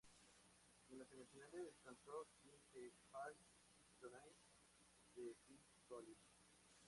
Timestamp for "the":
2.73-2.79